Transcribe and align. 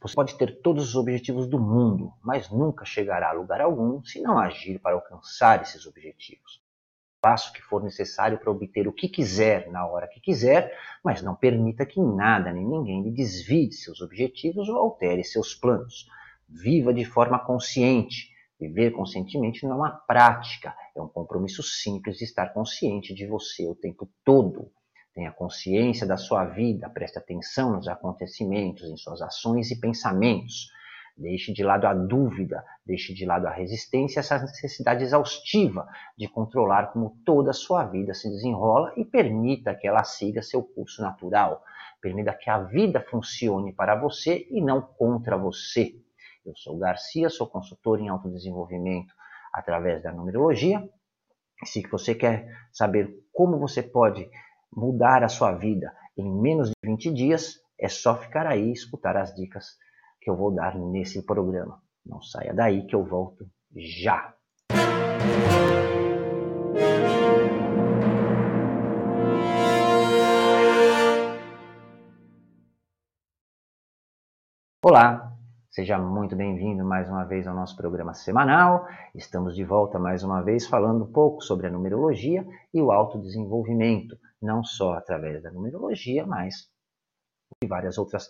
Você 0.00 0.14
pode 0.14 0.38
ter 0.38 0.60
todos 0.60 0.90
os 0.90 0.94
objetivos 0.94 1.48
do 1.48 1.58
mundo, 1.58 2.12
mas 2.22 2.48
nunca 2.50 2.84
chegará 2.84 3.30
a 3.30 3.32
lugar 3.32 3.60
algum 3.60 4.02
se 4.04 4.20
não 4.20 4.38
agir 4.38 4.78
para 4.78 4.94
alcançar 4.94 5.60
esses 5.62 5.86
objetivos. 5.86 6.62
Faça 7.20 7.50
o 7.50 7.52
que 7.52 7.60
for 7.62 7.82
necessário 7.82 8.38
para 8.38 8.50
obter 8.50 8.86
o 8.86 8.92
que 8.92 9.08
quiser 9.08 9.68
na 9.72 9.84
hora 9.84 10.06
que 10.06 10.20
quiser, 10.20 10.72
mas 11.04 11.20
não 11.20 11.34
permita 11.34 11.84
que 11.84 12.00
nada 12.00 12.52
nem 12.52 12.64
ninguém 12.64 13.02
lhe 13.02 13.10
desvie 13.10 13.68
de 13.68 13.74
seus 13.74 14.00
objetivos 14.00 14.68
ou 14.68 14.76
altere 14.76 15.24
seus 15.24 15.52
planos. 15.52 16.06
Viva 16.48 16.94
de 16.94 17.04
forma 17.04 17.38
consciente. 17.38 18.32
Viver 18.60 18.92
conscientemente 18.92 19.64
não 19.64 19.72
é 19.72 19.74
uma 19.76 19.90
prática, 19.90 20.74
é 20.96 21.02
um 21.02 21.08
compromisso 21.08 21.62
simples 21.62 22.18
de 22.18 22.24
estar 22.24 22.52
consciente 22.52 23.12
de 23.12 23.26
você 23.26 23.68
o 23.68 23.74
tempo 23.74 24.08
todo. 24.24 24.70
Tenha 25.18 25.32
consciência 25.32 26.06
da 26.06 26.16
sua 26.16 26.44
vida, 26.44 26.88
preste 26.88 27.18
atenção 27.18 27.72
nos 27.72 27.88
acontecimentos, 27.88 28.88
em 28.88 28.96
suas 28.96 29.20
ações 29.20 29.68
e 29.72 29.80
pensamentos. 29.80 30.70
Deixe 31.16 31.52
de 31.52 31.64
lado 31.64 31.88
a 31.88 31.92
dúvida, 31.92 32.64
deixe 32.86 33.12
de 33.12 33.26
lado 33.26 33.48
a 33.48 33.50
resistência, 33.50 34.20
essa 34.20 34.38
necessidade 34.38 35.02
exaustiva 35.02 35.88
de 36.16 36.28
controlar 36.28 36.92
como 36.92 37.18
toda 37.26 37.50
a 37.50 37.52
sua 37.52 37.84
vida 37.84 38.14
se 38.14 38.30
desenrola 38.30 38.92
e 38.96 39.04
permita 39.04 39.74
que 39.74 39.88
ela 39.88 40.04
siga 40.04 40.40
seu 40.40 40.62
curso 40.62 41.02
natural. 41.02 41.64
Permita 42.00 42.32
que 42.32 42.48
a 42.48 42.60
vida 42.60 43.00
funcione 43.00 43.72
para 43.72 43.96
você 43.96 44.46
e 44.48 44.60
não 44.60 44.80
contra 44.80 45.36
você. 45.36 45.96
Eu 46.46 46.54
sou 46.54 46.78
Garcia, 46.78 47.28
sou 47.28 47.48
consultor 47.48 47.98
em 47.98 48.06
autodesenvolvimento 48.06 49.12
através 49.52 50.00
da 50.00 50.12
numerologia. 50.12 50.88
Se 51.64 51.82
você 51.90 52.14
quer 52.14 52.46
saber 52.70 53.12
como 53.32 53.58
você 53.58 53.82
pode 53.82 54.30
mudar 54.74 55.22
a 55.22 55.28
sua 55.28 55.52
vida 55.52 55.92
em 56.16 56.28
menos 56.28 56.68
de 56.68 56.74
20 56.84 57.12
dias, 57.12 57.60
é 57.78 57.88
só 57.88 58.16
ficar 58.16 58.46
aí 58.46 58.68
e 58.68 58.72
escutar 58.72 59.16
as 59.16 59.34
dicas 59.34 59.76
que 60.20 60.28
eu 60.28 60.36
vou 60.36 60.52
dar 60.54 60.76
nesse 60.76 61.22
programa. 61.24 61.80
Não 62.04 62.20
saia 62.20 62.52
daí 62.52 62.86
que 62.86 62.94
eu 62.94 63.04
volto 63.04 63.48
já. 63.76 64.34
Olá, 74.84 75.27
seja 75.78 75.96
muito 75.96 76.34
bem-vindo 76.34 76.84
mais 76.84 77.08
uma 77.08 77.24
vez 77.24 77.46
ao 77.46 77.54
nosso 77.54 77.76
programa 77.76 78.12
semanal. 78.12 78.88
Estamos 79.14 79.54
de 79.54 79.62
volta 79.62 79.96
mais 79.96 80.24
uma 80.24 80.42
vez 80.42 80.66
falando 80.66 81.04
um 81.04 81.12
pouco 81.12 81.40
sobre 81.40 81.68
a 81.68 81.70
numerologia 81.70 82.44
e 82.74 82.82
o 82.82 82.90
autodesenvolvimento 82.90 84.18
não 84.42 84.64
só 84.64 84.94
através 84.94 85.40
da 85.40 85.52
numerologia, 85.52 86.26
mas 86.26 86.68
de 87.62 87.68
várias 87.68 87.96
outras 87.96 88.28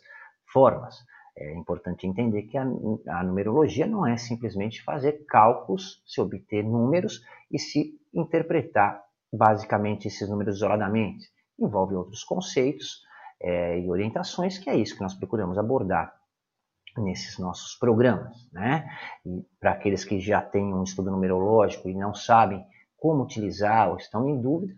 formas. 0.52 0.98
É 1.34 1.54
importante 1.54 2.06
entender 2.06 2.42
que 2.42 2.58
a, 2.58 2.64
a, 2.64 3.24
numerologia 3.24 3.86
não 3.86 4.06
é 4.06 4.18
simplesmente 4.18 4.84
fazer 4.84 5.24
cálculos, 5.26 6.02
se 6.06 6.20
obter 6.20 6.62
números 6.62 7.22
e 7.50 7.58
se 7.58 7.98
interpretar 8.12 9.02
basicamente 9.32 10.06
esses 10.06 10.28
números 10.28 10.56
isoladamente. 10.56 11.26
Envolve 11.58 11.94
outros 11.94 12.22
conceitos 12.24 13.00
é, 13.40 13.80
e 13.80 13.88
orientações, 13.88 14.58
que 14.58 14.68
é 14.68 14.76
isso 14.76 14.94
que 14.94 15.02
nós 15.02 15.14
procuramos 15.14 15.56
abordar 15.56 16.17
nesses 16.96 17.38
nossos 17.38 17.74
programas. 17.76 18.50
Né? 18.52 18.88
E 19.24 19.44
para 19.60 19.72
aqueles 19.72 20.04
que 20.04 20.20
já 20.20 20.40
têm 20.40 20.72
um 20.72 20.82
estudo 20.82 21.10
numerológico 21.10 21.88
e 21.88 21.94
não 21.94 22.14
sabem 22.14 22.64
como 22.96 23.22
utilizar 23.22 23.90
ou 23.90 23.96
estão 23.96 24.28
em 24.28 24.40
dúvida, 24.40 24.74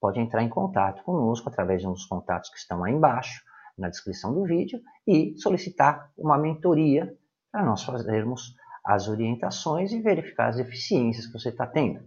pode 0.00 0.20
entrar 0.20 0.42
em 0.42 0.48
contato 0.48 1.02
conosco 1.04 1.48
através 1.48 1.80
de 1.80 1.88
um 1.88 1.92
dos 1.92 2.04
contatos 2.06 2.50
que 2.50 2.58
estão 2.58 2.82
aí 2.84 2.92
embaixo, 2.92 3.42
na 3.78 3.88
descrição 3.88 4.34
do 4.34 4.44
vídeo, 4.44 4.80
e 5.06 5.34
solicitar 5.38 6.10
uma 6.18 6.36
mentoria 6.36 7.16
para 7.50 7.64
nós 7.64 7.82
fazermos 7.82 8.54
as 8.84 9.08
orientações 9.08 9.92
e 9.92 10.02
verificar 10.02 10.48
as 10.48 10.56
deficiências 10.56 11.26
que 11.26 11.32
você 11.32 11.50
está 11.50 11.66
tendo. 11.66 12.02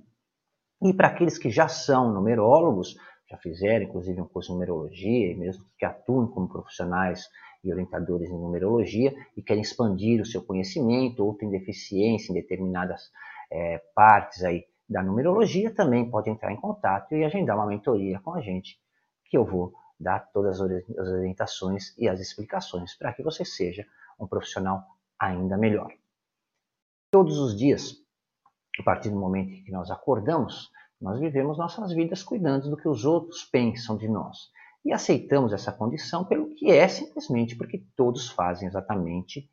E 0.84 0.94
para 0.94 1.08
aqueles 1.08 1.38
que 1.38 1.50
já 1.50 1.68
são 1.68 2.14
numerólogos, 2.14 2.96
já 3.30 3.38
fizeram 3.38 3.86
inclusive 3.86 4.22
um 4.22 4.28
curso 4.28 4.50
de 4.50 4.54
numerologia, 4.54 5.32
e 5.32 5.36
mesmo 5.36 5.66
que 5.78 5.86
atuam 5.86 6.28
como 6.28 6.50
profissionais 6.50 7.28
e 7.66 7.72
orientadores 7.72 8.30
em 8.30 8.38
numerologia 8.38 9.14
e 9.36 9.42
querem 9.42 9.62
expandir 9.62 10.22
o 10.22 10.26
seu 10.26 10.44
conhecimento 10.44 11.26
ou 11.26 11.34
têm 11.34 11.50
deficiência 11.50 12.32
em 12.32 12.36
determinadas 12.36 13.12
é, 13.52 13.82
partes 13.94 14.44
aí 14.44 14.66
da 14.88 15.02
numerologia 15.02 15.74
também 15.74 16.10
pode 16.10 16.30
entrar 16.30 16.52
em 16.52 16.58
contato 16.58 17.16
e 17.16 17.24
agendar 17.24 17.56
uma 17.56 17.66
mentoria 17.66 18.20
com 18.20 18.34
a 18.36 18.42
gente, 18.42 18.80
que 19.26 19.38
eu 19.38 19.44
vou 19.44 19.74
dar 20.00 20.20
todas 20.32 20.62
as 20.62 21.10
orientações 21.10 21.98
e 21.98 22.08
as 22.08 22.20
explicações 22.20 22.96
para 22.96 23.14
que 23.14 23.24
você 23.24 23.44
seja 23.44 23.86
um 24.20 24.28
profissional 24.28 24.84
ainda 25.20 25.58
melhor. 25.58 25.92
Todos 27.10 27.40
os 27.40 27.58
dias, 27.58 27.96
a 28.80 28.84
partir 28.84 29.10
do 29.10 29.16
momento 29.16 29.52
em 29.52 29.64
que 29.64 29.72
nós 29.72 29.90
acordamos, 29.90 30.70
nós 31.02 31.20
vivemos 31.20 31.58
nossas 31.58 31.92
vidas 31.94 32.24
cuidando 32.24 32.70
do 32.70 32.78
que 32.78 32.88
os 32.88 33.06
outros 33.06 33.44
pensam 33.44 33.98
de 33.98 34.08
nós. 34.08 34.52
E 34.86 34.94
aceitamos 34.94 35.52
essa 35.52 35.72
condição 35.72 36.24
pelo 36.24 36.54
que 36.54 36.72
é, 36.72 36.88
simplesmente 36.88 37.56
porque 37.56 37.84
todos 37.96 38.30
fazem 38.30 38.68
exatamente 38.68 39.50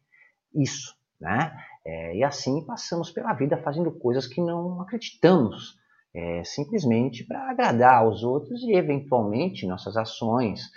isso. 0.54 0.94
Né? 1.18 1.56
É, 1.86 2.16
e 2.16 2.22
assim 2.22 2.64
passamos 2.66 3.10
pela 3.10 3.32
vida 3.32 3.56
fazendo 3.56 3.90
coisas 3.90 4.26
que 4.26 4.40
não 4.40 4.82
acreditamos, 4.82 5.78
é, 6.14 6.44
simplesmente 6.44 7.24
para 7.24 7.50
agradar 7.50 8.02
aos 8.02 8.22
outros 8.22 8.62
e, 8.62 8.72
eventualmente, 8.72 9.66
nossas 9.66 9.96
ações, 9.96 10.70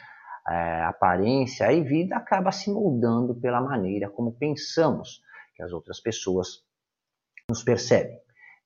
é, 0.48 0.84
aparência 0.84 1.72
e 1.74 1.82
vida 1.82 2.16
acaba 2.16 2.52
se 2.52 2.72
moldando 2.72 3.36
pela 3.36 3.60
maneira 3.60 4.10
como 4.10 4.32
pensamos 4.32 5.22
que 5.56 5.64
as 5.64 5.74
outras 5.74 6.00
pessoas 6.00 6.64
nos 7.50 7.64
percebem. 7.64 8.18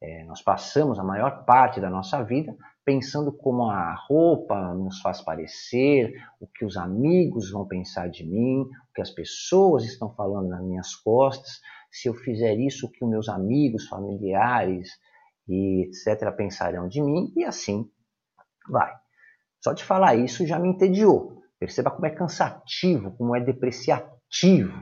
É, 0.02 0.24
nós 0.26 0.42
passamos 0.42 1.00
a 1.00 1.04
maior 1.04 1.46
parte 1.46 1.82
da 1.82 1.90
nossa 1.90 2.24
vida 2.24 2.56
pensando 2.90 3.32
como 3.32 3.70
a 3.70 3.94
roupa 3.94 4.74
nos 4.74 5.00
faz 5.00 5.22
parecer, 5.22 6.12
o 6.40 6.48
que 6.48 6.66
os 6.66 6.76
amigos 6.76 7.52
vão 7.52 7.68
pensar 7.68 8.10
de 8.10 8.26
mim, 8.26 8.62
o 8.62 8.94
que 8.96 9.02
as 9.02 9.12
pessoas 9.12 9.84
estão 9.84 10.12
falando 10.16 10.48
nas 10.48 10.64
minhas 10.64 10.96
costas, 10.96 11.62
se 11.92 12.10
eu 12.10 12.16
fizer 12.16 12.56
isso, 12.56 12.88
o 12.88 12.90
que 12.90 13.06
os 13.06 13.12
meus 13.12 13.30
amigos, 13.30 13.88
familiares 13.88 14.90
e 15.48 15.84
etc. 15.84 16.36
pensarão 16.36 16.88
de 16.88 17.00
mim, 17.00 17.32
e 17.36 17.46
assim 17.46 17.88
vai. 18.68 18.92
Só 19.64 19.72
de 19.72 19.84
falar 19.84 20.16
isso 20.16 20.48
já 20.48 20.58
me 20.58 20.70
entediou. 20.70 21.44
Perceba 21.60 21.92
como 21.92 22.08
é 22.08 22.10
cansativo, 22.10 23.12
como 23.12 23.36
é 23.36 23.40
depreciativo. 23.40 24.74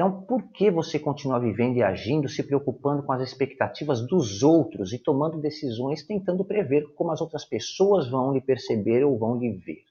Então, 0.00 0.22
por 0.22 0.50
que 0.50 0.70
você 0.70 0.98
continua 0.98 1.38
vivendo 1.38 1.76
e 1.76 1.82
agindo, 1.82 2.26
se 2.26 2.42
preocupando 2.42 3.02
com 3.02 3.12
as 3.12 3.20
expectativas 3.20 4.00
dos 4.00 4.42
outros 4.42 4.94
e 4.94 4.98
tomando 4.98 5.38
decisões 5.38 6.02
tentando 6.02 6.42
prever 6.42 6.86
como 6.94 7.10
as 7.10 7.20
outras 7.20 7.44
pessoas 7.44 8.08
vão 8.08 8.32
lhe 8.32 8.40
perceber 8.40 9.04
ou 9.04 9.18
vão 9.18 9.38
lhe 9.38 9.52
ver? 9.58 9.84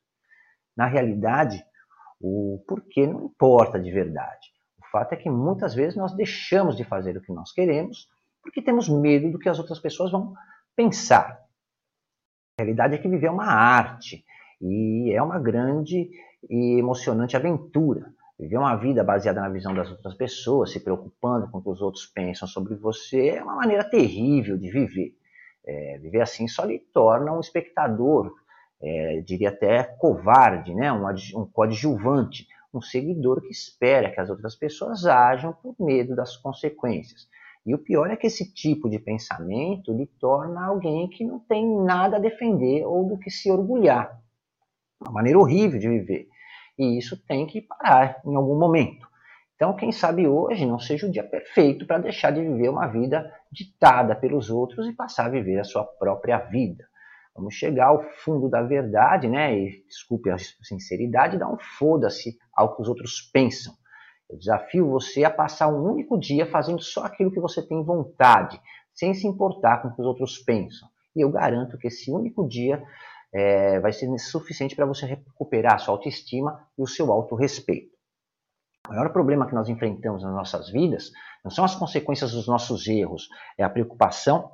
Na 0.75 0.87
realidade, 0.87 1.63
o 2.19 2.59
porquê 2.67 3.05
não 3.05 3.25
importa 3.25 3.79
de 3.79 3.91
verdade. 3.91 4.47
O 4.79 4.89
fato 4.91 5.13
é 5.13 5.15
que 5.15 5.29
muitas 5.29 5.75
vezes 5.75 5.95
nós 5.95 6.11
deixamos 6.15 6.75
de 6.75 6.83
fazer 6.83 7.15
o 7.15 7.21
que 7.21 7.31
nós 7.31 7.51
queremos 7.51 8.07
porque 8.41 8.63
temos 8.63 8.89
medo 8.89 9.31
do 9.31 9.37
que 9.37 9.47
as 9.47 9.59
outras 9.59 9.77
pessoas 9.77 10.11
vão 10.11 10.33
pensar. 10.75 11.39
A 12.57 12.63
realidade 12.63 12.95
é 12.95 12.97
que 12.97 13.07
viver 13.07 13.27
é 13.27 13.31
uma 13.31 13.45
arte 13.45 14.25
e 14.59 15.13
é 15.13 15.21
uma 15.21 15.37
grande 15.37 16.09
e 16.49 16.79
emocionante 16.79 17.37
aventura. 17.37 18.11
Viver 18.39 18.57
uma 18.57 18.75
vida 18.75 19.03
baseada 19.03 19.41
na 19.41 19.49
visão 19.49 19.73
das 19.73 19.91
outras 19.91 20.13
pessoas, 20.15 20.71
se 20.71 20.79
preocupando 20.79 21.51
com 21.51 21.57
o 21.57 21.61
que 21.61 21.69
os 21.69 21.81
outros 21.81 22.05
pensam 22.05 22.47
sobre 22.47 22.73
você, 22.75 23.31
é 23.31 23.43
uma 23.43 23.55
maneira 23.55 23.83
terrível 23.83 24.57
de 24.57 24.71
viver. 24.71 25.13
É, 25.67 25.97
viver 25.99 26.21
assim 26.21 26.47
só 26.47 26.63
lhe 26.63 26.79
torna 26.79 27.33
um 27.33 27.41
espectador, 27.41 28.33
é, 28.81 29.21
diria 29.25 29.49
até 29.49 29.83
covarde, 29.83 30.73
né? 30.73 30.89
um, 30.91 31.05
um 31.35 31.45
coadjuvante, 31.45 32.47
um 32.73 32.81
seguidor 32.81 33.41
que 33.41 33.51
espera 33.51 34.09
que 34.09 34.21
as 34.21 34.29
outras 34.29 34.55
pessoas 34.55 35.05
ajam 35.05 35.51
por 35.51 35.75
medo 35.77 36.15
das 36.15 36.37
consequências. 36.37 37.27
E 37.65 37.75
o 37.75 37.77
pior 37.77 38.09
é 38.09 38.15
que 38.15 38.27
esse 38.27 38.53
tipo 38.53 38.89
de 38.89 38.99
pensamento 38.99 39.91
lhe 39.91 40.05
torna 40.05 40.65
alguém 40.65 41.09
que 41.09 41.25
não 41.25 41.39
tem 41.39 41.69
nada 41.83 42.15
a 42.15 42.19
defender 42.19 42.85
ou 42.85 43.05
do 43.05 43.19
que 43.19 43.29
se 43.29 43.51
orgulhar. 43.51 44.17
Uma 45.01 45.11
maneira 45.11 45.37
horrível 45.37 45.77
de 45.77 45.89
viver. 45.89 46.29
E 46.79 46.97
isso 46.97 47.21
tem 47.27 47.45
que 47.45 47.61
parar 47.61 48.21
em 48.25 48.33
algum 48.33 48.57
momento. 48.57 49.05
Então, 49.55 49.75
quem 49.75 49.91
sabe 49.91 50.25
hoje 50.25 50.65
não 50.65 50.79
seja 50.79 51.05
o 51.05 51.11
dia 51.11 51.23
perfeito 51.23 51.85
para 51.85 51.97
deixar 51.97 52.31
de 52.31 52.39
viver 52.39 52.69
uma 52.69 52.87
vida 52.87 53.29
ditada 53.51 54.15
pelos 54.15 54.49
outros 54.49 54.87
e 54.87 54.93
passar 54.93 55.25
a 55.25 55.29
viver 55.29 55.59
a 55.59 55.65
sua 55.65 55.83
própria 55.83 56.37
vida. 56.37 56.87
Vamos 57.35 57.55
chegar 57.55 57.87
ao 57.87 58.01
fundo 58.23 58.49
da 58.49 58.61
verdade, 58.61 59.27
né? 59.27 59.53
E 59.57 59.83
desculpe 59.85 60.29
a 60.29 60.37
sinceridade, 60.37 61.37
dar 61.37 61.51
um 61.51 61.57
foda-se 61.77 62.37
ao 62.53 62.73
que 62.73 62.81
os 62.81 62.87
outros 62.87 63.21
pensam. 63.33 63.73
Eu 64.29 64.37
desafio 64.37 64.89
você 64.89 65.25
a 65.25 65.29
passar 65.29 65.67
um 65.67 65.83
único 65.83 66.17
dia 66.17 66.45
fazendo 66.45 66.81
só 66.81 67.03
aquilo 67.03 67.31
que 67.31 67.41
você 67.41 67.61
tem 67.61 67.83
vontade, 67.83 68.61
sem 68.93 69.13
se 69.13 69.27
importar 69.27 69.81
com 69.81 69.89
o 69.89 69.95
que 69.95 70.01
os 70.01 70.07
outros 70.07 70.37
pensam. 70.37 70.87
E 71.13 71.21
eu 71.21 71.29
garanto 71.29 71.77
que 71.77 71.87
esse 71.87 72.09
único 72.09 72.47
dia 72.47 72.81
é, 73.33 73.79
vai 73.79 73.91
ser 73.91 74.07
suficiente 74.17 74.75
para 74.75 74.85
você 74.85 75.05
recuperar 75.05 75.75
a 75.75 75.77
sua 75.77 75.93
autoestima 75.93 76.67
e 76.77 76.81
o 76.81 76.87
seu 76.87 77.11
autorrespeito. 77.11 77.97
O 78.87 78.93
maior 78.93 79.11
problema 79.11 79.47
que 79.47 79.53
nós 79.53 79.69
enfrentamos 79.69 80.23
nas 80.23 80.33
nossas 80.33 80.69
vidas 80.69 81.11
não 81.43 81.51
são 81.51 81.63
as 81.63 81.75
consequências 81.75 82.31
dos 82.31 82.47
nossos 82.47 82.87
erros, 82.87 83.29
é 83.57 83.63
a 83.63 83.69
preocupação 83.69 84.51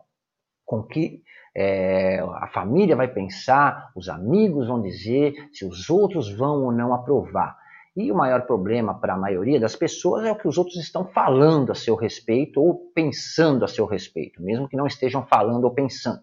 com 0.65 0.83
que 0.83 1.23
é, 1.55 2.19
a 2.19 2.47
família 2.47 2.95
vai 2.95 3.07
pensar, 3.07 3.91
os 3.95 4.09
amigos 4.09 4.67
vão 4.67 4.81
dizer, 4.81 5.33
se 5.53 5.65
os 5.65 5.89
outros 5.89 6.29
vão 6.35 6.65
ou 6.65 6.71
não 6.71 6.93
aprovar. 6.93 7.57
E 7.95 8.11
o 8.11 8.15
maior 8.15 8.45
problema 8.45 8.99
para 8.99 9.13
a 9.13 9.17
maioria 9.17 9.57
das 9.57 9.73
pessoas 9.73 10.25
é 10.25 10.31
o 10.31 10.35
que 10.35 10.49
os 10.49 10.57
outros 10.57 10.75
estão 10.75 11.05
falando 11.05 11.71
a 11.71 11.75
seu 11.75 11.95
respeito 11.95 12.61
ou 12.61 12.91
pensando 12.93 13.63
a 13.63 13.69
seu 13.69 13.85
respeito, 13.85 14.43
mesmo 14.43 14.67
que 14.67 14.75
não 14.75 14.85
estejam 14.85 15.25
falando 15.25 15.63
ou 15.63 15.71
pensando. 15.71 16.21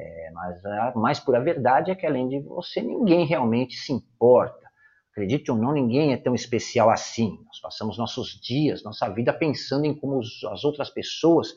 É, 0.00 0.30
mas 0.32 0.64
a 0.64 0.92
mais 0.94 1.18
pura 1.18 1.42
verdade 1.42 1.90
é 1.90 1.94
que, 1.94 2.06
além 2.06 2.28
de 2.28 2.40
você, 2.40 2.80
ninguém 2.80 3.26
realmente 3.26 3.74
se 3.74 3.92
importa. 3.92 4.68
Acredite 5.10 5.50
ou 5.50 5.56
não, 5.56 5.72
ninguém 5.72 6.12
é 6.12 6.16
tão 6.16 6.34
especial 6.34 6.90
assim. 6.90 7.38
Nós 7.46 7.60
passamos 7.60 7.98
nossos 7.98 8.40
dias, 8.40 8.84
nossa 8.84 9.08
vida 9.08 9.32
pensando 9.32 9.84
em 9.84 9.94
como 9.94 10.20
as 10.20 10.64
outras 10.64 10.90
pessoas 10.90 11.52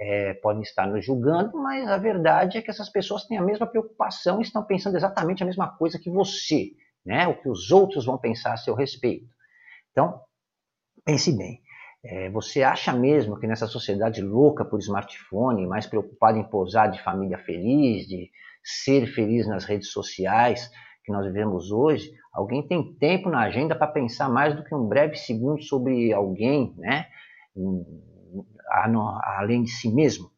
é, 0.00 0.34
podem 0.34 0.62
estar 0.62 0.88
nos 0.88 1.04
julgando, 1.04 1.56
mas 1.56 1.88
a 1.88 1.96
verdade 1.96 2.58
é 2.58 2.62
que 2.62 2.70
essas 2.70 2.88
pessoas 2.88 3.24
têm 3.24 3.38
a 3.38 3.42
mesma 3.42 3.66
preocupação 3.66 4.40
e 4.40 4.42
estão 4.42 4.64
pensando 4.64 4.96
exatamente 4.96 5.44
a 5.44 5.46
mesma 5.46 5.68
coisa 5.68 5.98
que 5.98 6.10
você 6.10 6.72
né? 7.04 7.28
o 7.28 7.40
que 7.40 7.48
os 7.48 7.70
outros 7.70 8.06
vão 8.06 8.16
pensar 8.16 8.54
a 8.54 8.56
seu 8.56 8.74
respeito. 8.74 9.28
Então, 9.90 10.20
pense 11.04 11.36
bem. 11.36 11.60
É, 12.04 12.28
você 12.28 12.62
acha 12.62 12.92
mesmo 12.92 13.38
que 13.38 13.46
nessa 13.46 13.66
sociedade 13.66 14.20
louca 14.20 14.62
por 14.62 14.78
smartphone, 14.78 15.66
mais 15.66 15.86
preocupada 15.86 16.38
em 16.38 16.44
posar 16.44 16.90
de 16.90 17.02
família 17.02 17.38
feliz, 17.38 18.06
de 18.06 18.30
ser 18.62 19.06
feliz 19.06 19.46
nas 19.46 19.64
redes 19.64 19.90
sociais 19.90 20.70
que 21.02 21.12
nós 21.12 21.24
vivemos 21.26 21.70
hoje, 21.70 22.12
alguém 22.32 22.66
tem 22.66 22.94
tempo 22.94 23.28
na 23.28 23.40
agenda 23.40 23.74
para 23.74 23.86
pensar 23.86 24.28
mais 24.28 24.54
do 24.54 24.64
que 24.64 24.74
um 24.74 24.86
breve 24.86 25.16
segundo 25.16 25.62
sobre 25.62 26.12
alguém, 26.12 26.74
né? 26.78 27.06
além 29.38 29.62
de 29.62 29.70
si 29.70 29.92
mesmo? 29.92 30.30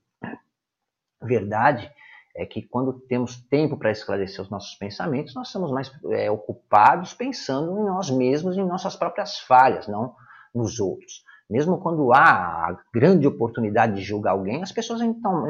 Verdade 1.22 1.90
é 2.36 2.44
que 2.44 2.62
quando 2.62 2.92
temos 2.92 3.40
tempo 3.48 3.78
para 3.78 3.90
esclarecer 3.90 4.42
os 4.42 4.50
nossos 4.50 4.74
pensamentos, 4.74 5.34
nós 5.34 5.48
somos 5.48 5.70
mais 5.72 5.90
é, 6.10 6.30
ocupados 6.30 7.14
pensando 7.14 7.78
em 7.78 7.84
nós 7.84 8.10
mesmos, 8.10 8.56
em 8.56 8.66
nossas 8.66 8.94
próprias 8.94 9.38
falhas, 9.38 9.88
não 9.88 10.14
nos 10.54 10.78
outros. 10.78 11.24
Mesmo 11.48 11.78
quando 11.78 12.12
há 12.12 12.68
a 12.68 12.76
grande 12.92 13.26
oportunidade 13.26 13.94
de 13.94 14.02
julgar 14.02 14.32
alguém, 14.32 14.62
as 14.62 14.72
pessoas 14.72 15.00
então, 15.00 15.44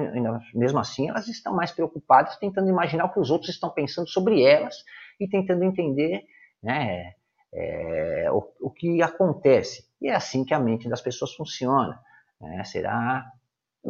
mesmo 0.54 0.78
assim, 0.78 1.08
elas 1.08 1.26
estão 1.26 1.54
mais 1.54 1.72
preocupadas 1.72 2.36
tentando 2.36 2.68
imaginar 2.68 3.06
o 3.06 3.12
que 3.12 3.20
os 3.20 3.30
outros 3.30 3.50
estão 3.50 3.70
pensando 3.70 4.08
sobre 4.08 4.42
elas 4.42 4.76
e 5.18 5.26
tentando 5.26 5.64
entender 5.64 6.22
né, 6.62 7.14
é, 7.52 8.28
o, 8.30 8.46
o, 8.60 8.70
que 8.70 9.00
acontece. 9.00 9.86
E 10.00 10.08
é 10.08 10.14
assim 10.14 10.44
que 10.44 10.52
a 10.52 10.60
mente 10.60 10.88
das 10.88 11.00
pessoas 11.00 11.34
funciona. 11.34 11.98
Né? 12.40 12.62
Será 12.64 13.24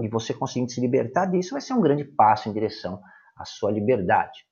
e 0.03 0.08
você 0.08 0.35
conseguindo 0.35 0.70
se 0.70 0.81
libertar 0.81 1.26
disso 1.26 1.53
vai 1.53 1.61
ser 1.61 1.73
um 1.73 1.81
grande 1.81 2.05
passo 2.05 2.49
em 2.49 2.53
direção 2.53 3.00
à 3.37 3.44
sua 3.44 3.70
liberdade. 3.70 4.47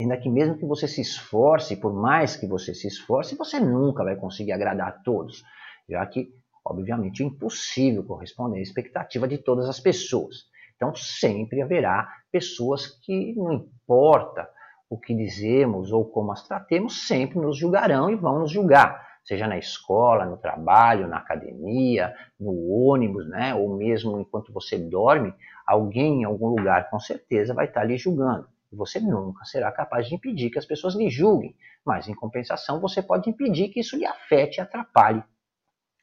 Ainda 0.00 0.16
que 0.16 0.28
mesmo 0.28 0.58
que 0.58 0.66
você 0.66 0.88
se 0.88 1.00
esforce, 1.00 1.76
por 1.76 1.92
mais 1.92 2.36
que 2.36 2.46
você 2.46 2.74
se 2.74 2.88
esforce, 2.88 3.36
você 3.36 3.60
nunca 3.60 4.02
vai 4.02 4.16
conseguir 4.16 4.52
agradar 4.52 4.88
a 4.88 4.92
todos, 4.92 5.42
já 5.88 6.04
que, 6.06 6.32
obviamente, 6.64 7.22
é 7.22 7.26
impossível 7.26 8.04
corresponder 8.04 8.58
à 8.58 8.62
expectativa 8.62 9.28
de 9.28 9.38
todas 9.38 9.68
as 9.68 9.80
pessoas. 9.80 10.44
Então, 10.76 10.94
sempre 10.94 11.62
haverá 11.62 12.08
pessoas 12.32 12.86
que, 12.86 13.34
não 13.36 13.52
importa 13.52 14.48
o 14.88 14.98
que 14.98 15.14
dizemos 15.14 15.92
ou 15.92 16.04
como 16.04 16.32
as 16.32 16.46
tratemos, 16.46 17.06
sempre 17.06 17.38
nos 17.38 17.56
julgarão 17.58 18.10
e 18.10 18.16
vão 18.16 18.40
nos 18.40 18.50
julgar 18.50 19.04
seja 19.24 19.46
na 19.46 19.56
escola, 19.56 20.26
no 20.26 20.36
trabalho, 20.36 21.08
na 21.08 21.16
academia, 21.16 22.14
no 22.38 22.68
ônibus, 22.70 23.26
né? 23.28 23.54
ou 23.54 23.74
mesmo 23.76 24.20
enquanto 24.20 24.52
você 24.52 24.78
dorme, 24.78 25.34
alguém 25.66 26.20
em 26.20 26.24
algum 26.24 26.48
lugar 26.48 26.90
com 26.90 27.00
certeza 27.00 27.54
vai 27.54 27.66
estar 27.66 27.84
lhe 27.84 27.96
julgando. 27.96 28.46
E 28.70 28.76
você 28.76 29.00
nunca 29.00 29.44
será 29.44 29.72
capaz 29.72 30.06
de 30.06 30.14
impedir 30.14 30.50
que 30.50 30.58
as 30.58 30.66
pessoas 30.66 30.94
lhe 30.94 31.08
julguem, 31.08 31.56
mas 31.84 32.06
em 32.06 32.14
compensação 32.14 32.80
você 32.80 33.02
pode 33.02 33.30
impedir 33.30 33.68
que 33.68 33.80
isso 33.80 33.96
lhe 33.96 34.04
afete 34.04 34.58
e 34.58 34.60
atrapalhe 34.60 35.22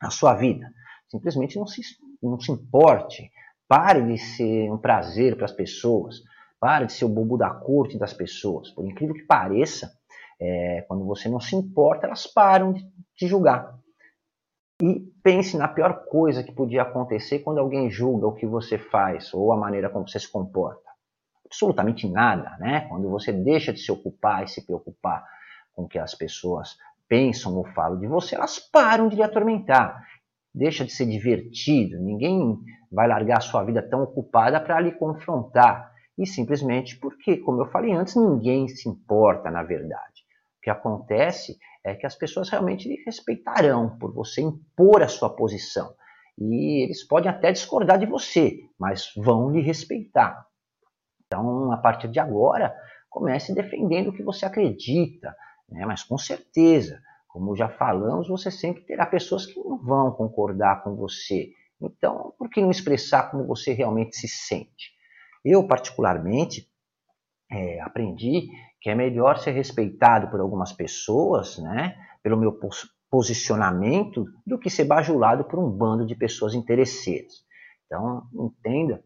a 0.02 0.10
sua 0.10 0.34
vida. 0.34 0.72
Simplesmente 1.08 1.58
não 1.58 1.68
se, 1.68 1.82
não 2.22 2.40
se 2.40 2.52
importe, 2.52 3.32
pare 3.68 4.02
de 4.02 4.18
ser 4.18 4.72
um 4.72 4.78
prazer 4.78 5.36
para 5.36 5.46
as 5.46 5.52
pessoas, 5.52 6.22
pare 6.60 6.86
de 6.86 6.94
ser 6.94 7.06
o 7.06 7.10
bobo 7.10 7.38
da 7.38 7.50
corte 7.50 7.98
das 7.98 8.14
pessoas. 8.14 8.70
Por 8.72 8.86
incrível 8.86 9.16
que 9.16 9.24
pareça, 9.24 9.92
é, 10.40 10.84
quando 10.88 11.06
você 11.06 11.30
não 11.30 11.40
se 11.40 11.56
importa, 11.56 12.08
elas 12.08 12.26
param 12.26 12.74
de 12.74 12.84
te 13.16 13.28
julgar. 13.28 13.78
E 14.82 15.00
pense 15.24 15.56
na 15.58 15.68
pior 15.68 16.06
coisa 16.06 16.44
que 16.44 16.52
podia 16.52 16.82
acontecer 16.82 17.40
quando 17.40 17.60
alguém 17.60 17.90
julga 17.90 18.26
o 18.26 18.34
que 18.34 18.48
você 18.48 18.80
faz 18.80 19.32
ou 19.32 19.54
a 19.54 19.58
maneira 19.58 19.90
como 19.90 20.08
você 20.08 20.20
se 20.20 20.32
comporta. 20.32 20.90
Absolutamente 21.46 22.10
nada, 22.10 22.58
né? 22.60 22.88
Quando 22.90 23.08
você 23.08 23.32
deixa 23.32 23.72
de 23.72 23.80
se 23.80 23.92
ocupar 23.92 24.44
e 24.44 24.48
se 24.48 24.66
preocupar 24.66 25.24
com 25.74 25.84
o 25.84 25.88
que 25.88 26.00
as 26.00 26.16
pessoas 26.16 26.78
pensam 27.12 27.58
ou 27.58 27.66
falam 27.74 28.00
de 28.00 28.08
você, 28.08 28.36
elas 28.36 28.58
param 28.58 29.10
de 29.10 29.18
lhe 29.18 29.24
atormentar. 29.24 30.02
Deixa 30.56 30.86
de 30.86 30.94
ser 30.94 31.06
divertido, 31.06 32.00
ninguém 32.00 32.58
vai 32.90 33.06
largar 33.06 33.40
a 33.40 33.42
sua 33.42 33.66
vida 33.66 33.86
tão 33.86 34.04
ocupada 34.04 34.62
para 34.62 34.80
lhe 34.80 34.94
confrontar. 34.94 35.92
E 36.18 36.26
simplesmente 36.26 36.98
porque, 36.98 37.36
como 37.36 37.62
eu 37.62 37.66
falei 37.66 37.92
antes, 37.92 38.16
ninguém 38.16 38.70
se 38.70 38.88
importa 38.88 39.52
na 39.52 39.62
verdade. 39.62 40.22
O 40.58 40.62
que 40.62 40.70
acontece 40.70 41.58
é 41.84 41.96
que 41.96 42.06
as 42.06 42.16
pessoas 42.16 42.50
realmente 42.50 42.88
lhe 42.88 43.04
respeitarão 43.06 43.98
por 43.98 44.14
você 44.14 44.42
impor 44.42 45.02
a 45.04 45.10
sua 45.10 45.36
posição. 45.36 45.94
E 46.40 46.82
eles 46.84 47.06
podem 47.06 47.30
até 47.30 47.52
discordar 47.52 48.00
de 48.00 48.06
você, 48.06 48.58
mas 48.80 49.12
vão 49.18 49.52
lhe 49.52 49.62
respeitar. 49.62 50.46
Então, 51.26 51.74
a 51.74 51.78
partir 51.78 52.08
de 52.08 52.20
agora, 52.22 52.74
comece 53.10 53.54
defendendo 53.54 54.10
o 54.10 54.14
que 54.14 54.24
você 54.24 54.46
acredita, 54.46 55.36
né? 55.72 55.86
mas 55.86 56.04
com 56.04 56.18
certeza, 56.18 57.02
como 57.28 57.56
já 57.56 57.70
falamos, 57.70 58.28
você 58.28 58.52
sempre 58.52 58.84
terá 58.84 59.06
pessoas 59.06 59.46
que 59.46 59.60
não 59.60 59.78
vão 59.78 60.12
concordar 60.12 60.84
com 60.84 60.96
você. 60.96 61.52
Então, 61.82 62.34
por 62.38 62.50
que 62.50 62.62
não 62.62 62.70
expressar 62.70 63.32
como 63.32 63.48
você 63.48 63.74
realmente 63.74 64.16
se 64.16 64.28
sente? 64.28 64.92
Eu, 65.44 65.66
particularmente, 65.66 66.70
é, 67.50 67.82
aprendi 67.82 68.50
que 68.80 68.90
é 68.90 68.96
melhor 68.96 69.38
ser 69.38 69.52
respeitado 69.52 70.30
por 70.30 70.40
algumas 70.40 70.74
pessoas, 70.74 71.58
né, 71.58 71.96
pelo 72.22 72.38
meu 72.38 72.60
posicionamento, 73.10 74.26
do 74.46 74.60
que 74.60 74.70
ser 74.70 74.86
bajulado 74.86 75.44
por 75.46 75.60
um 75.60 75.70
bando 75.70 76.06
de 76.06 76.16
pessoas 76.16 76.54
interesseiras. 76.54 77.46
Então, 77.86 78.24
entenda 78.34 79.04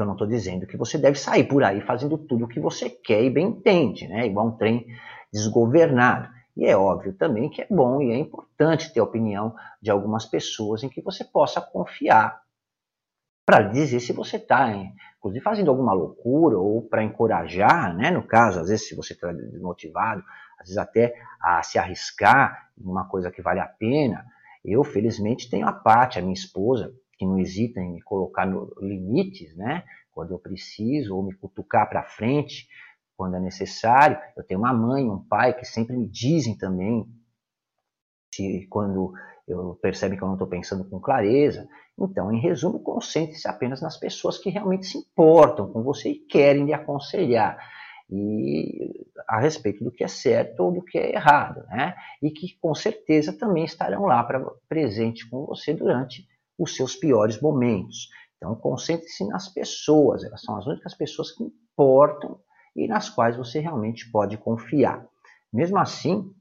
eu 0.00 0.06
não 0.06 0.14
estou 0.14 0.26
dizendo 0.26 0.66
que 0.66 0.76
você 0.76 0.98
deve 0.98 1.18
sair 1.18 1.44
por 1.44 1.62
aí 1.62 1.80
fazendo 1.80 2.18
tudo 2.18 2.44
o 2.44 2.48
que 2.48 2.60
você 2.60 2.88
quer 2.88 3.22
e 3.22 3.30
bem 3.30 3.48
entende, 3.48 4.08
né? 4.08 4.26
igual 4.26 4.48
um 4.48 4.56
trem 4.56 4.86
desgovernado. 5.32 6.28
E 6.56 6.66
é 6.66 6.76
óbvio 6.76 7.12
também 7.12 7.48
que 7.48 7.62
é 7.62 7.66
bom 7.70 8.02
e 8.02 8.12
é 8.12 8.18
importante 8.18 8.92
ter 8.92 9.00
a 9.00 9.04
opinião 9.04 9.54
de 9.80 9.90
algumas 9.90 10.26
pessoas 10.26 10.82
em 10.82 10.88
que 10.88 11.00
você 11.00 11.24
possa 11.24 11.60
confiar 11.60 12.40
para 13.46 13.62
dizer 13.62 14.00
se 14.00 14.12
você 14.12 14.36
está, 14.36 14.70
inclusive, 15.18 15.42
fazendo 15.42 15.70
alguma 15.70 15.92
loucura 15.92 16.58
ou 16.58 16.82
para 16.82 17.02
encorajar, 17.02 17.96
né? 17.96 18.10
no 18.10 18.22
caso, 18.22 18.60
às 18.60 18.68
vezes, 18.68 18.88
se 18.88 18.94
você 18.94 19.12
está 19.12 19.32
desmotivado, 19.32 20.22
às 20.58 20.66
vezes 20.66 20.78
até 20.78 21.14
a 21.40 21.62
se 21.62 21.78
arriscar 21.78 22.68
em 22.78 22.84
uma 22.84 23.08
coisa 23.08 23.30
que 23.30 23.42
vale 23.42 23.60
a 23.60 23.66
pena. 23.66 24.24
Eu, 24.64 24.84
felizmente, 24.84 25.48
tenho 25.48 25.66
a 25.66 25.72
parte, 25.72 26.18
a 26.18 26.22
minha 26.22 26.34
esposa, 26.34 26.92
que 27.20 27.26
não 27.26 27.38
hesita 27.38 27.78
em 27.80 27.92
me 27.92 28.00
colocar 28.00 28.46
no 28.46 28.72
limites, 28.80 29.54
né? 29.54 29.84
quando 30.10 30.32
eu 30.32 30.38
preciso, 30.38 31.14
ou 31.14 31.22
me 31.22 31.34
cutucar 31.34 31.86
para 31.86 32.02
frente 32.02 32.66
quando 33.14 33.36
é 33.36 33.40
necessário. 33.40 34.18
Eu 34.34 34.42
tenho 34.42 34.58
uma 34.58 34.72
mãe, 34.72 35.04
um 35.04 35.22
pai 35.22 35.52
que 35.52 35.66
sempre 35.66 35.94
me 35.94 36.08
dizem 36.08 36.56
também, 36.56 37.06
se, 38.34 38.66
quando 38.70 39.12
eu 39.46 39.78
percebem 39.82 40.16
que 40.16 40.24
eu 40.24 40.28
não 40.28 40.36
estou 40.36 40.48
pensando 40.48 40.88
com 40.88 40.98
clareza. 40.98 41.68
Então, 41.98 42.32
em 42.32 42.40
resumo, 42.40 42.80
concentre-se 42.80 43.46
apenas 43.46 43.82
nas 43.82 43.98
pessoas 43.98 44.38
que 44.38 44.48
realmente 44.48 44.86
se 44.86 44.96
importam 44.96 45.70
com 45.70 45.82
você 45.82 46.08
e 46.08 46.20
querem 46.20 46.64
lhe 46.64 46.72
aconselhar 46.72 47.58
e 48.10 49.06
a 49.28 49.38
respeito 49.38 49.84
do 49.84 49.92
que 49.92 50.02
é 50.02 50.08
certo 50.08 50.60
ou 50.60 50.72
do 50.72 50.82
que 50.82 50.98
é 50.98 51.12
errado, 51.12 51.66
né? 51.66 51.94
E 52.22 52.30
que 52.30 52.58
com 52.60 52.74
certeza 52.74 53.30
também 53.36 53.64
estarão 53.64 54.06
lá 54.06 54.24
para 54.24 54.40
presente 54.66 55.28
com 55.28 55.44
você 55.44 55.74
durante 55.74 56.26
os 56.60 56.76
seus 56.76 56.94
piores 56.94 57.40
momentos. 57.40 58.10
Então, 58.36 58.54
concentre-se 58.54 59.26
nas 59.26 59.48
pessoas, 59.48 60.22
elas 60.22 60.42
são 60.42 60.56
as 60.56 60.66
únicas 60.66 60.94
pessoas 60.94 61.32
que 61.32 61.42
importam 61.42 62.38
e 62.76 62.86
nas 62.86 63.08
quais 63.08 63.36
você 63.36 63.60
realmente 63.60 64.10
pode 64.10 64.36
confiar. 64.36 65.04
Mesmo 65.52 65.78
assim, 65.78 66.32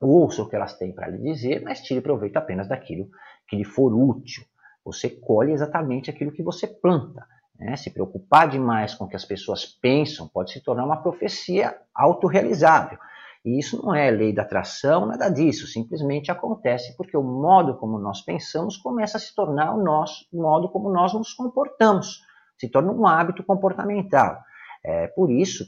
ouça 0.00 0.42
o 0.42 0.48
que 0.48 0.56
elas 0.56 0.76
têm 0.76 0.92
para 0.92 1.08
lhe 1.08 1.18
dizer, 1.18 1.62
mas 1.62 1.82
tire 1.82 2.00
proveito 2.00 2.36
apenas 2.36 2.68
daquilo 2.68 3.08
que 3.48 3.56
lhe 3.56 3.64
for 3.64 3.94
útil. 3.94 4.44
Você 4.84 5.08
colhe 5.08 5.52
exatamente 5.52 6.10
aquilo 6.10 6.32
que 6.32 6.42
você 6.42 6.66
planta. 6.66 7.26
Né? 7.58 7.76
Se 7.76 7.90
preocupar 7.90 8.48
demais 8.48 8.94
com 8.94 9.04
o 9.04 9.08
que 9.08 9.16
as 9.16 9.24
pessoas 9.24 9.64
pensam 9.64 10.28
pode 10.28 10.52
se 10.52 10.60
tornar 10.60 10.84
uma 10.84 11.02
profecia 11.02 11.78
autorrealizável. 11.94 12.98
E 13.44 13.58
isso 13.58 13.84
não 13.84 13.94
é 13.94 14.10
lei 14.10 14.32
da 14.32 14.42
atração, 14.42 15.04
nada 15.04 15.28
disso, 15.28 15.66
simplesmente 15.66 16.30
acontece 16.30 16.96
porque 16.96 17.16
o 17.16 17.22
modo 17.22 17.76
como 17.76 17.98
nós 17.98 18.22
pensamos 18.22 18.76
começa 18.78 19.18
a 19.18 19.20
se 19.20 19.34
tornar 19.34 19.74
o 19.74 19.82
nosso 19.82 20.26
o 20.32 20.40
modo 20.40 20.70
como 20.70 20.90
nós 20.90 21.12
nos 21.12 21.34
comportamos, 21.34 22.22
se 22.58 22.70
torna 22.70 22.90
um 22.90 23.06
hábito 23.06 23.44
comportamental. 23.44 24.38
É 24.82 25.08
por 25.08 25.30
isso 25.30 25.64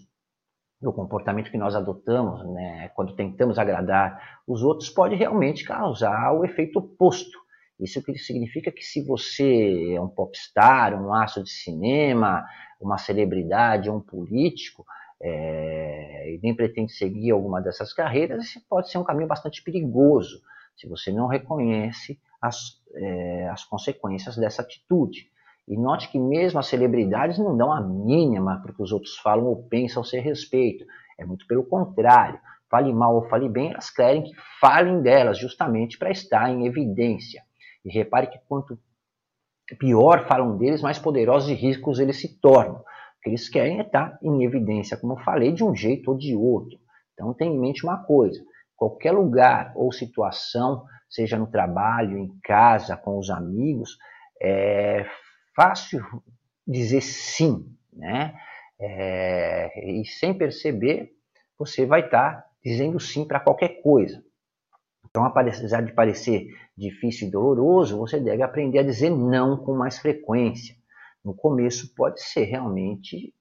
o 0.83 0.93
comportamento 0.93 1.51
que 1.51 1.59
nós 1.59 1.75
adotamos, 1.75 2.45
né, 2.53 2.91
quando 2.95 3.15
tentamos 3.15 3.59
agradar 3.59 4.41
os 4.47 4.63
outros, 4.63 4.89
pode 4.89 5.15
realmente 5.15 5.65
causar 5.65 6.33
o 6.33 6.45
efeito 6.45 6.79
oposto. 6.79 7.39
Isso 7.79 8.01
significa 8.19 8.71
que 8.71 8.83
se 8.83 9.05
você 9.05 9.95
é 9.95 10.01
um 10.01 10.09
popstar, 10.09 10.95
um 10.95 11.13
astro 11.13 11.43
de 11.43 11.51
cinema, 11.51 12.45
uma 12.81 12.99
celebridade, 12.99 13.91
um 13.91 14.01
político, 14.01 14.85
é, 15.23 16.35
e 16.35 16.41
nem 16.43 16.55
pretende 16.55 16.93
seguir 16.93 17.31
alguma 17.31 17.61
dessas 17.61 17.93
carreiras, 17.93 18.45
esse 18.45 18.61
pode 18.69 18.91
ser 18.91 18.99
um 18.99 19.05
caminho 19.05 19.29
bastante 19.29 19.63
perigoso 19.63 20.41
se 20.77 20.87
você 20.87 21.11
não 21.11 21.27
reconhece 21.27 22.21
as, 22.41 22.83
é, 22.95 23.49
as 23.49 23.65
consequências 23.65 24.37
dessa 24.37 24.63
atitude. 24.63 25.31
E 25.67 25.77
note 25.77 26.11
que 26.11 26.19
mesmo 26.19 26.61
as 26.61 26.67
celebridades 26.67 27.39
não 27.39 27.57
dão 27.57 27.73
a 27.73 27.81
mínima 27.81 28.61
para 28.61 28.71
o 28.71 28.75
que 28.75 28.83
os 28.83 28.93
outros 28.93 29.17
falam 29.17 29.47
ou 29.47 29.65
pensam 29.65 30.03
a 30.03 30.05
seu 30.05 30.23
respeito. 30.23 30.85
É 31.19 31.25
muito 31.25 31.47
pelo 31.47 31.65
contrário. 31.65 32.39
Fale 32.71 32.93
mal 32.93 33.15
ou 33.15 33.29
fale 33.29 33.49
bem, 33.49 33.71
elas 33.71 33.91
querem 33.91 34.25
que 34.25 34.33
falem 34.61 35.01
delas, 35.01 35.39
justamente 35.39 35.99
para 35.99 36.11
estar 36.11 36.51
em 36.51 36.67
evidência. 36.67 37.43
E 37.85 37.91
repare 37.91 38.27
que 38.27 38.39
quanto 38.49 38.79
pior 39.79 40.27
falam 40.27 40.57
deles, 40.57 40.83
mais 40.83 40.99
poderosos 40.99 41.49
e 41.49 41.55
ricos 41.55 41.99
eles 41.99 42.21
se 42.21 42.39
tornam 42.41 42.85
que 43.27 43.31
eles 43.31 43.49
querem 43.49 43.81
é 43.81 43.83
estar 43.83 44.17
em 44.23 44.45
evidência, 44.45 44.97
como 44.97 45.15
eu 45.15 45.19
falei, 45.25 45.53
de 45.53 45.65
um 45.65 45.75
jeito 45.75 46.13
ou 46.13 46.17
de 46.17 46.37
outro. 46.37 46.79
Então 47.13 47.35
tenha 47.35 47.53
em 47.53 47.59
mente 47.59 47.85
uma 47.85 48.05
coisa: 48.05 48.41
qualquer 48.77 49.11
lugar 49.11 49.73
ou 49.75 49.91
situação, 49.91 50.85
seja 51.11 51.37
no 51.37 51.49
trabalho, 51.49 52.17
em 52.17 52.31
casa, 52.45 52.97
com 52.97 53.19
os 53.19 53.29
amigos, 53.29 53.99
é 54.41 55.05
fácil 55.57 56.01
dizer 56.65 57.01
sim, 57.01 57.67
né? 57.93 58.33
É, 58.79 59.91
e 59.91 60.05
sem 60.05 60.33
perceber, 60.33 61.11
você 61.59 61.85
vai 61.85 62.03
estar 62.03 62.45
dizendo 62.65 63.01
sim 63.01 63.27
para 63.27 63.41
qualquer 63.41 63.83
coisa. 63.83 64.23
Então, 65.11 65.25
apesar 65.25 65.81
de 65.81 65.93
parecer 65.93 66.47
difícil 66.77 67.27
e 67.27 67.31
doloroso, 67.31 67.99
você 67.99 68.21
deve 68.21 68.43
aprender 68.43 68.81
a 68.81 68.83
dizer 68.85 69.11
não 69.11 69.57
com 69.57 69.75
mais 69.75 69.99
frequência 69.99 70.77
no 71.27 71.35
começo 71.35 71.93
pode 71.93 72.23
ser 72.23 72.45
realmente 72.45 73.35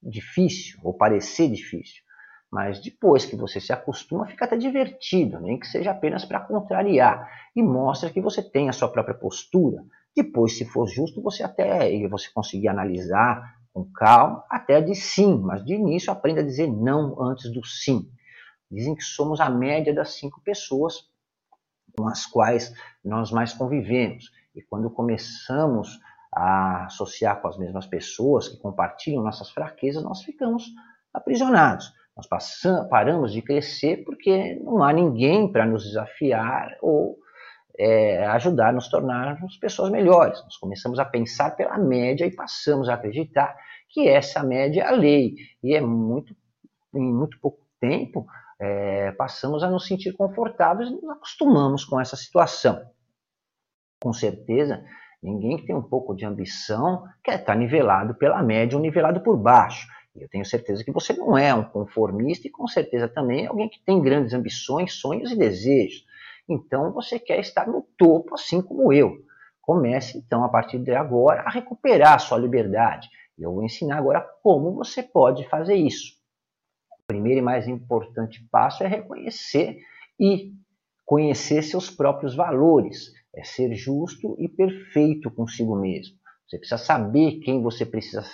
difícil 0.00 0.78
ou 0.84 0.94
parecer 0.94 1.50
difícil, 1.50 2.00
mas 2.48 2.80
depois 2.80 3.26
que 3.26 3.34
você 3.34 3.60
se 3.60 3.72
acostuma, 3.72 4.28
fica 4.28 4.44
até 4.44 4.56
divertido, 4.56 5.40
nem 5.40 5.58
que 5.58 5.66
seja 5.66 5.90
apenas 5.90 6.24
para 6.24 6.38
contrariar 6.38 7.28
e 7.56 7.60
mostra 7.60 8.08
que 8.08 8.20
você 8.20 8.40
tem 8.40 8.68
a 8.68 8.72
sua 8.72 8.88
própria 8.88 9.16
postura. 9.16 9.84
Depois, 10.14 10.56
se 10.56 10.64
for 10.64 10.86
justo, 10.86 11.20
você 11.20 11.42
até 11.42 11.90
você 12.06 12.28
conseguir 12.32 12.68
analisar 12.68 13.58
com 13.74 13.84
calma, 13.92 14.44
até 14.48 14.80
de 14.80 14.94
sim, 14.94 15.40
mas 15.40 15.64
de 15.64 15.74
início 15.74 16.12
aprenda 16.12 16.40
a 16.40 16.44
dizer 16.44 16.68
não 16.68 17.20
antes 17.20 17.52
do 17.52 17.66
sim. 17.66 18.08
Dizem 18.70 18.94
que 18.94 19.02
somos 19.02 19.40
a 19.40 19.50
média 19.50 19.92
das 19.92 20.14
cinco 20.14 20.40
pessoas 20.40 21.10
com 21.96 22.06
as 22.06 22.26
quais 22.26 22.72
nós 23.04 23.32
mais 23.32 23.52
convivemos. 23.52 24.30
E 24.54 24.62
quando 24.62 24.88
começamos 24.88 25.98
a 26.38 26.84
associar 26.84 27.40
com 27.42 27.48
as 27.48 27.58
mesmas 27.58 27.84
pessoas 27.84 28.48
que 28.48 28.56
compartilham 28.58 29.24
nossas 29.24 29.50
fraquezas, 29.50 30.04
nós 30.04 30.22
ficamos 30.22 30.64
aprisionados. 31.12 31.92
Nós 32.16 32.28
paramos 32.88 33.32
de 33.32 33.42
crescer 33.42 34.04
porque 34.04 34.54
não 34.62 34.84
há 34.84 34.92
ninguém 34.92 35.50
para 35.50 35.66
nos 35.66 35.82
desafiar 35.84 36.76
ou 36.80 37.18
é, 37.76 38.24
ajudar 38.28 38.68
a 38.68 38.72
nos 38.72 38.88
tornarmos 38.88 39.56
pessoas 39.56 39.90
melhores. 39.90 40.40
Nós 40.44 40.56
começamos 40.56 41.00
a 41.00 41.04
pensar 41.04 41.56
pela 41.56 41.76
média 41.76 42.24
e 42.24 42.34
passamos 42.34 42.88
a 42.88 42.94
acreditar 42.94 43.56
que 43.88 44.08
essa 44.08 44.40
média 44.42 44.82
é 44.82 44.86
a 44.86 44.92
lei. 44.92 45.34
E 45.60 45.74
é 45.74 45.80
muito, 45.80 46.36
em 46.94 47.12
muito 47.12 47.38
pouco 47.40 47.60
tempo, 47.80 48.26
é, 48.60 49.10
passamos 49.12 49.64
a 49.64 49.70
nos 49.70 49.86
sentir 49.86 50.12
confortáveis 50.12 50.88
e 50.88 50.92
nos 50.92 51.10
acostumamos 51.10 51.84
com 51.84 52.00
essa 52.00 52.16
situação. 52.16 52.80
Com 54.00 54.12
certeza, 54.12 54.84
Ninguém 55.22 55.56
que 55.56 55.66
tem 55.66 55.74
um 55.74 55.82
pouco 55.82 56.14
de 56.14 56.24
ambição 56.24 57.04
quer 57.24 57.40
estar 57.40 57.54
nivelado 57.56 58.14
pela 58.14 58.42
média 58.42 58.76
ou 58.76 58.82
nivelado 58.82 59.20
por 59.20 59.36
baixo. 59.36 59.88
E 60.14 60.22
eu 60.22 60.28
tenho 60.28 60.44
certeza 60.44 60.84
que 60.84 60.92
você 60.92 61.12
não 61.12 61.36
é 61.36 61.52
um 61.52 61.64
conformista 61.64 62.46
e 62.46 62.50
com 62.50 62.66
certeza 62.66 63.08
também 63.08 63.44
é 63.44 63.48
alguém 63.48 63.68
que 63.68 63.80
tem 63.84 64.00
grandes 64.00 64.32
ambições, 64.32 64.94
sonhos 64.94 65.32
e 65.32 65.36
desejos. 65.36 66.06
Então 66.48 66.92
você 66.92 67.18
quer 67.18 67.40
estar 67.40 67.66
no 67.66 67.82
topo, 67.96 68.34
assim 68.34 68.62
como 68.62 68.92
eu. 68.92 69.18
Comece 69.60 70.16
então 70.18 70.44
a 70.44 70.48
partir 70.48 70.78
de 70.78 70.92
agora 70.92 71.42
a 71.42 71.50
recuperar 71.50 72.14
a 72.14 72.18
sua 72.18 72.38
liberdade. 72.38 73.08
E 73.36 73.42
eu 73.42 73.52
vou 73.52 73.64
ensinar 73.64 73.98
agora 73.98 74.26
como 74.42 74.72
você 74.72 75.02
pode 75.02 75.48
fazer 75.48 75.74
isso. 75.74 76.14
O 76.90 77.06
primeiro 77.06 77.40
e 77.40 77.42
mais 77.42 77.68
importante 77.68 78.46
passo 78.50 78.82
é 78.82 78.86
reconhecer 78.86 79.78
e 80.18 80.52
conhecer 81.04 81.62
seus 81.62 81.90
próprios 81.90 82.34
valores 82.34 83.12
é 83.38 83.44
ser 83.44 83.74
justo 83.74 84.36
e 84.38 84.48
perfeito 84.48 85.30
consigo 85.30 85.76
mesmo. 85.76 86.16
Você 86.46 86.58
precisa 86.58 86.78
saber 86.78 87.40
quem 87.40 87.62
você 87.62 87.86
precisa 87.86 88.24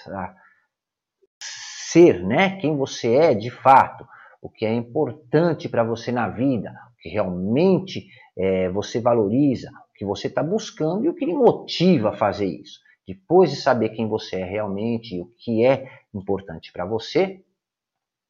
ser, 1.41 2.25
né? 2.25 2.57
Quem 2.61 2.77
você 2.77 3.15
é 3.15 3.35
de 3.35 3.51
fato, 3.51 4.07
o 4.41 4.49
que 4.49 4.65
é 4.65 4.73
importante 4.73 5.69
para 5.69 5.85
você 5.85 6.11
na 6.11 6.29
vida, 6.29 6.71
o 6.71 6.97
que 7.03 7.09
realmente 7.09 8.07
é, 8.37 8.69
você 8.71 9.01
valoriza, 9.01 9.71
o 9.71 9.93
que 9.95 10.05
você 10.05 10.29
está 10.29 10.43
buscando 10.43 11.05
e 11.05 11.09
o 11.09 11.15
que 11.15 11.27
lhe 11.27 11.35
motiva 11.35 12.11
a 12.11 12.17
fazer 12.17 12.47
isso. 12.47 12.81
Depois 13.07 13.51
de 13.51 13.57
saber 13.57 13.91
quem 13.91 14.09
você 14.09 14.37
é 14.37 14.45
realmente 14.45 15.17
e 15.17 15.21
o 15.21 15.27
que 15.37 15.65
é 15.67 16.01
importante 16.15 16.73
para 16.73 16.87
você, 16.87 17.45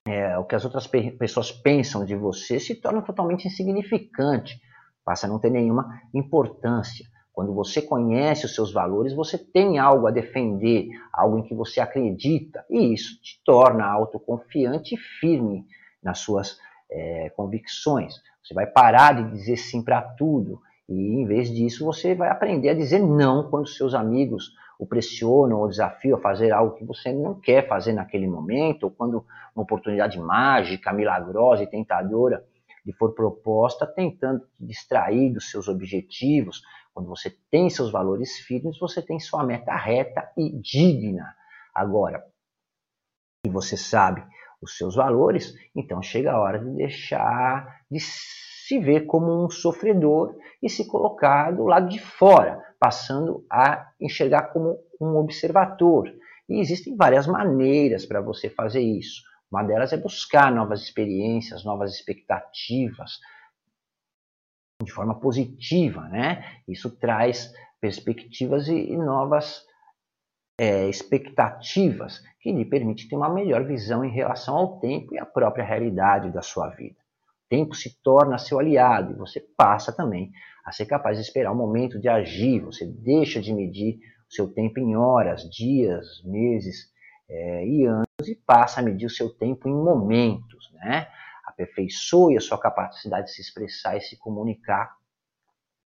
é, 0.07 0.37
o 0.39 0.45
que 0.45 0.55
as 0.55 0.65
outras 0.65 0.87
pe 0.87 1.13
pessoas 1.13 1.53
pensam 1.53 2.05
de 2.05 2.15
você 2.17 2.59
se 2.59 2.75
torna 2.75 3.01
totalmente 3.01 3.47
insignificante 3.47 4.61
passa 5.05 5.27
a 5.27 5.31
não 5.31 5.39
ter 5.39 5.51
nenhuma 5.51 6.01
importância. 6.13 7.07
Quando 7.33 7.53
você 7.53 7.83
conhece 7.83 8.47
os 8.47 8.55
seus 8.55 8.73
valores, 8.73 9.13
você 9.13 9.37
tem 9.37 9.79
algo 9.79 10.07
a 10.07 10.13
defender, 10.13 10.89
algo 11.13 11.39
em 11.39 11.43
que 11.43 11.55
você 11.55 11.81
acredita, 11.81 12.65
e 12.71 12.95
isso 12.95 13.21
te 13.21 13.43
torna 13.45 13.85
autoconfiante 13.85 14.95
e 14.95 14.99
firme 14.99 15.67
nas 16.01 16.21
suas 16.21 16.57
é, 16.91 17.31
convicções. 17.31 18.15
Você 18.43 18.55
vai 18.55 18.67
parar 18.67 19.15
de 19.15 19.33
dizer 19.33 19.57
sim 19.57 19.83
para 19.83 20.01
tudo, 20.01 20.61
e 20.89 20.95
em 20.95 21.27
vez 21.27 21.51
disso, 21.51 21.85
você 21.85 22.15
vai 22.15 22.29
aprender 22.29 22.69
a 22.69 22.75
dizer 22.75 23.01
não 23.01 23.51
quando 23.51 23.67
seus 23.67 23.95
amigos 23.95 24.53
o 24.79 24.87
pressionam 24.87 25.59
ou 25.59 25.69
desafiam 25.69 26.19
a 26.19 26.21
fazer 26.21 26.53
algo 26.53 26.77
que 26.77 26.85
você 26.85 27.13
não 27.13 27.35
quer 27.35 27.67
fazer 27.67 27.93
naquele 27.93 28.29
momento, 28.29 28.85
ou 28.85 28.91
quando 28.91 29.25
uma 29.57 29.63
oportunidade 29.63 30.21
mágica, 30.21 30.93
milagrosa 30.93 31.63
e 31.63 31.67
tentadora 31.67 32.45
lhe 32.85 32.93
for 32.93 33.15
proposta, 33.15 33.87
tentando 33.87 34.41
te 34.41 34.65
distrair 34.65 35.33
dos 35.33 35.51
seus 35.51 35.69
objetivos. 35.69 36.63
Quando 36.93 37.09
você 37.09 37.31
tem 37.51 37.71
seus 37.71 37.91
valores 37.91 38.39
firmes, 38.39 38.79
você 38.79 39.01
tem 39.01 39.19
sua 39.19 39.45
meta 39.45 39.75
reta 39.75 40.31
e 40.37 40.51
digna. 40.61 41.35
Agora, 41.75 42.25
se 43.45 43.51
você 43.51 43.77
sabe 43.77 44.25
os 44.61 44.77
seus 44.77 44.95
valores, 44.95 45.55
então 45.75 46.03
chega 46.03 46.33
a 46.33 46.39
hora 46.39 46.59
de 46.59 46.71
deixar 46.71 47.83
de 47.91 48.01
se 48.01 48.79
ver 48.79 49.07
como 49.07 49.45
um 49.45 49.51
sofredor 49.51 50.35
e 50.63 50.71
se 50.71 50.87
colocar 50.87 51.51
do 51.51 51.65
lado 51.65 51.89
de 51.89 51.99
fora, 51.99 52.63
passando 52.79 53.45
a 53.51 53.91
enxergar 54.01 54.53
como 54.53 54.79
um 55.01 55.17
observador. 55.17 56.11
E 56.49 56.61
existem 56.61 56.97
várias 56.97 57.27
maneiras 57.27 58.07
para 58.07 58.21
você 58.21 58.49
fazer 58.49 58.81
isso. 58.81 59.23
Uma 59.55 59.63
delas 59.63 59.93
é 59.93 59.97
buscar 59.97 60.51
novas 60.51 60.83
experiências, 60.83 61.65
novas 61.65 61.95
expectativas, 61.95 63.21
de 64.83 64.91
forma 64.91 65.21
positiva, 65.21 66.01
né? 66.09 66.61
Isso 66.67 66.91
traz 66.99 67.55
perspectivas 67.81 68.67
e, 68.67 68.75
e 68.75 68.97
novas 68.97 69.65
é, 70.59 70.89
expectativas 70.89 72.21
que 72.41 72.51
lhe 72.51 72.65
permite 72.65 73.09
ter 73.09 73.15
uma 73.15 73.33
melhor 73.33 73.65
visão 73.65 74.05
em 74.05 74.11
relação 74.11 74.57
ao 74.57 74.81
tempo 74.81 75.15
e 75.15 75.21
à 75.21 75.25
própria 75.25 75.65
realidade 75.65 76.33
da 76.33 76.43
sua 76.43 76.71
vida. 76.71 76.99
O 77.47 77.49
tempo 77.49 77.77
se 77.77 78.03
torna 78.03 78.39
seu 78.39 78.59
aliado 78.59 79.13
e 79.13 79.17
você 79.17 79.39
passa 79.57 79.93
também 79.93 80.33
a 80.65 80.73
ser 80.73 80.87
capaz 80.87 81.17
de 81.17 81.23
esperar 81.23 81.53
o 81.53 81.57
momento 81.57 82.01
de 82.01 82.09
agir. 82.09 82.61
Você 82.65 82.85
deixa 82.85 83.41
de 83.41 83.55
medir 83.55 84.01
o 84.29 84.35
seu 84.35 84.53
tempo 84.53 84.81
em 84.81 84.97
horas, 84.97 85.49
dias, 85.49 86.05
meses 86.25 86.93
é, 87.31 87.69
e 87.69 87.87
anos 87.87 88.04
e 88.23 88.35
passa 88.35 88.81
a 88.81 88.83
medir 88.83 89.07
o 89.07 89.11
seu 89.11 89.31
tempo 89.31 89.69
em 89.69 89.73
momentos, 89.73 90.71
né? 90.73 91.09
Aperfeiçoe 91.45 92.37
a 92.37 92.41
sua 92.41 92.59
capacidade 92.59 93.27
de 93.27 93.33
se 93.33 93.41
expressar 93.41 93.97
e 93.97 94.01
se 94.01 94.17
comunicar 94.19 94.97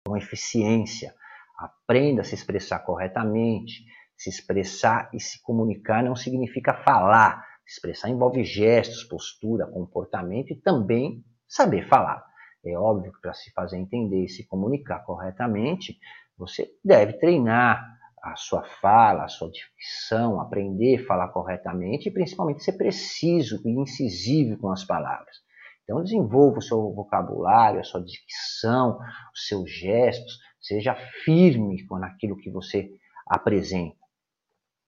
com 0.07 0.17
eficiência. 0.17 1.15
Aprenda 1.59 2.23
a 2.23 2.25
se 2.25 2.35
expressar 2.35 2.81
corretamente. 2.81 3.85
Se 4.17 4.31
expressar 4.31 5.11
e 5.13 5.21
se 5.21 5.43
comunicar 5.43 6.03
não 6.03 6.15
significa 6.15 6.75
falar, 6.75 7.45
Expressar 7.67 8.11
envolve 8.11 8.45
gestos, 8.45 9.05
postura, 9.05 9.67
comportamento 9.67 10.53
e 10.53 10.57
também 10.57 11.25
saber 11.49 11.89
falar. 11.89 12.23
É 12.65 12.77
óbvio 12.77 13.13
que 13.13 13.21
para 13.21 13.33
se 13.33 13.51
fazer 13.53 13.79
entender 13.79 14.25
e 14.25 14.29
se 14.29 14.47
comunicar 14.47 15.01
corretamente, 15.05 15.99
você 16.37 16.71
deve 16.85 17.15
treinar 17.15 17.83
a 18.23 18.37
sua 18.37 18.63
fala, 18.63 19.25
a 19.25 19.29
sua 19.29 19.51
dicção, 19.51 20.41
aprender 20.41 21.01
a 21.01 21.07
falar 21.07 21.29
corretamente 21.29 22.09
e 22.09 22.13
principalmente 22.13 22.63
ser 22.63 22.75
preciso 22.75 23.61
e 23.65 23.71
incisivo 23.71 24.57
com 24.59 24.71
as 24.71 24.85
palavras. 24.85 25.37
Então 25.83 26.03
desenvolva 26.03 26.59
o 26.59 26.63
seu 26.63 26.93
vocabulário, 26.93 27.81
a 27.81 27.85
sua 27.85 28.01
dicção, 28.01 28.99
os 29.35 29.49
seus 29.49 29.69
gestos, 29.69 30.39
seja 30.61 30.95
firme 31.25 31.85
naquilo 31.91 32.37
que 32.37 32.49
você 32.49 32.89
apresenta. 33.27 33.97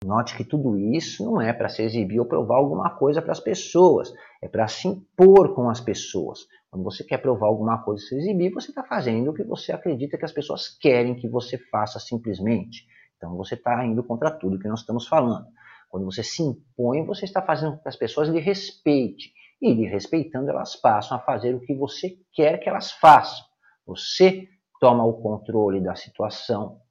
Note 0.05 0.37
que 0.37 0.43
tudo 0.43 0.77
isso 0.77 1.25
não 1.25 1.41
é 1.41 1.51
para 1.51 1.67
se 1.67 1.81
exibir 1.81 2.19
ou 2.19 2.27
provar 2.27 2.57
alguma 2.57 2.91
coisa 2.91 3.23
para 3.23 3.31
as 3.31 3.39
pessoas, 3.39 4.13
é 4.39 4.47
para 4.47 4.67
se 4.67 4.87
impor 4.87 5.55
com 5.55 5.67
as 5.67 5.81
pessoas. 5.81 6.45
Quando 6.69 6.83
você 6.83 7.03
quer 7.03 7.17
provar 7.17 7.47
alguma 7.47 7.81
coisa 7.81 8.03
e 8.03 8.07
se 8.07 8.15
exibir, 8.17 8.53
você 8.53 8.69
está 8.69 8.83
fazendo 8.83 9.31
o 9.31 9.33
que 9.33 9.43
você 9.43 9.71
acredita 9.71 10.15
que 10.15 10.25
as 10.25 10.31
pessoas 10.31 10.69
querem 10.69 11.15
que 11.15 11.27
você 11.27 11.57
faça 11.57 11.99
simplesmente. 11.99 12.85
Então 13.17 13.35
você 13.35 13.55
está 13.55 13.85
indo 13.85 14.03
contra 14.03 14.31
tudo 14.31 14.59
que 14.59 14.67
nós 14.67 14.81
estamos 14.81 15.07
falando. 15.07 15.47
Quando 15.89 16.05
você 16.05 16.23
se 16.23 16.43
impõe, 16.43 17.05
você 17.05 17.25
está 17.25 17.41
fazendo 17.41 17.77
com 17.77 17.83
que 17.83 17.89
as 17.89 17.95
pessoas 17.95 18.27
lhe 18.27 18.39
respeitem. 18.39 19.31
E 19.61 19.73
lhe 19.73 19.87
respeitando, 19.87 20.49
elas 20.49 20.75
passam 20.75 21.17
a 21.17 21.21
fazer 21.21 21.55
o 21.55 21.61
que 21.61 21.73
você 21.73 22.17
quer 22.33 22.59
que 22.59 22.67
elas 22.67 22.91
façam. 22.91 23.45
Você 23.85 24.47
toma 24.79 25.05
o 25.05 25.21
controle 25.21 25.81
da 25.81 25.95
situação 25.95 26.81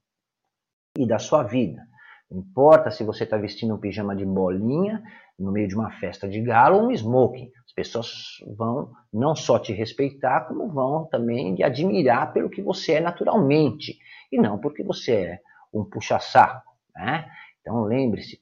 e 0.96 1.06
da 1.06 1.18
sua 1.18 1.42
vida. 1.42 1.82
Não 2.30 2.40
importa 2.40 2.90
se 2.90 3.04
você 3.04 3.24
está 3.24 3.36
vestindo 3.36 3.74
um 3.74 3.78
pijama 3.78 4.16
de 4.16 4.24
bolinha 4.24 5.02
no 5.38 5.52
meio 5.52 5.68
de 5.68 5.74
uma 5.74 5.90
festa 6.00 6.28
de 6.28 6.40
galo 6.40 6.78
ou 6.78 6.86
um 6.86 6.90
smoking. 6.90 7.50
As 7.66 7.72
pessoas 7.72 8.08
vão 8.56 8.92
não 9.12 9.36
só 9.36 9.58
te 9.58 9.72
respeitar, 9.72 10.46
como 10.48 10.72
vão 10.72 11.06
também 11.06 11.54
te 11.54 11.62
admirar 11.62 12.32
pelo 12.32 12.48
que 12.48 12.62
você 12.62 12.94
é 12.94 13.00
naturalmente. 13.00 13.98
E 14.32 14.38
não 14.38 14.58
porque 14.58 14.82
você 14.82 15.12
é 15.12 15.40
um 15.74 15.84
puxa-saco. 15.84 16.70
Né? 16.94 17.30
Então 17.60 17.82
lembre-se, 17.82 18.40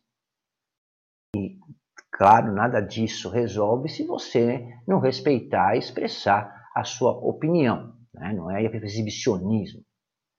e 1.36 1.58
claro, 2.10 2.52
nada 2.52 2.80
disso 2.80 3.30
resolve 3.30 3.88
se 3.88 4.04
você 4.04 4.68
não 4.86 5.00
respeitar 5.00 5.74
e 5.74 5.78
expressar 5.78 6.52
a 6.74 6.84
sua 6.84 7.12
opinião. 7.12 7.96
Né? 8.12 8.32
Não 8.34 8.50
é 8.50 8.62
exibicionismo. 8.64 9.80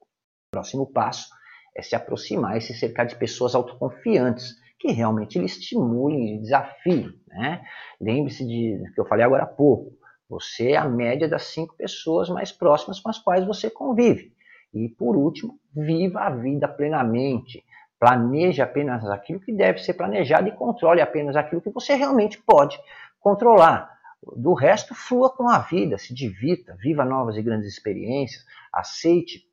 O 0.02 0.06
próximo 0.52 0.86
passo 0.92 1.30
é 1.76 1.82
se 1.82 1.96
aproximar 1.96 2.58
e 2.58 2.62
se 2.62 2.74
cercar 2.74 3.08
de 3.08 3.16
pessoas 3.16 3.56
autoconfiantes, 3.56 4.56
que 4.80 4.92
realmente 4.92 5.40
lhe 5.40 5.46
estimulem 5.46 6.36
e 6.36 6.42
desafiem. 6.42 7.10
Né? 7.28 7.66
Lembre-se 8.00 8.46
de 8.46 8.92
que 8.94 9.00
eu 9.00 9.06
falei 9.06 9.26
agora 9.26 9.44
há 9.44 9.48
pouco. 9.48 9.98
Você 10.30 10.72
é 10.72 10.78
a 10.78 10.88
média 10.88 11.28
das 11.28 11.46
cinco 11.46 11.76
pessoas 11.76 12.30
mais 12.30 12.52
próximas 12.52 13.00
com 13.00 13.10
as 13.10 13.18
quais 13.18 13.46
você 13.46 13.70
convive. 13.70 14.34
E 14.74 14.90
por 14.90 15.16
último, 15.16 15.60
viva 15.74 16.22
a 16.22 16.30
vida 16.30 16.68
plenamente. 16.68 17.64
Planeje 18.00 18.62
apenas 18.62 19.06
aquilo 19.06 19.40
que 19.40 19.54
deve 19.54 19.80
ser 19.80 19.94
planejado 19.94 20.48
e 20.48 20.52
controle 20.52 21.00
apenas 21.00 21.36
aquilo 21.36 21.62
que 21.62 21.70
você 21.70 21.96
realmente 21.96 22.42
pode 22.42 22.78
controlar. 23.20 23.94
Do 24.36 24.54
resto, 24.54 24.96
flua 24.96 25.30
com 25.30 25.50
a 25.50 25.60
vida, 25.60 25.98
se 25.98 26.14
divirta, 26.14 26.76
viva 26.80 27.06
novas 27.06 27.38
e 27.38 27.42
grandes 27.42 27.68
experiências, 27.68 28.46
aceite 28.72 29.46